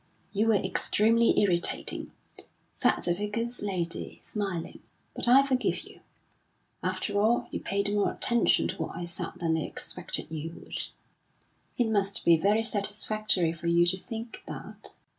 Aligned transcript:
"You 0.33 0.47
were 0.47 0.55
extremely 0.55 1.39
irritating," 1.39 2.11
said 2.71 2.95
the 3.03 3.13
Vicar's 3.13 3.61
lady, 3.61 4.19
smiling, 4.23 4.79
"but 5.15 5.27
I 5.27 5.45
forgive 5.45 5.83
you. 5.83 5.99
After 6.81 7.19
all, 7.21 7.47
you 7.51 7.59
paid 7.59 7.93
more 7.93 8.11
attention 8.11 8.67
to 8.69 8.77
what 8.77 8.95
I 8.95 9.05
said 9.05 9.33
than 9.35 9.55
I 9.55 9.59
expected 9.59 10.31
you 10.31 10.53
would." 10.59 10.87
"It 11.77 11.87
must 11.89 12.25
be 12.25 12.35
very 12.35 12.63
satisfactory 12.63 13.53
for 13.53 13.67
you 13.67 13.85
to 13.85 13.97
think 13.99 14.41
that." 14.47 14.95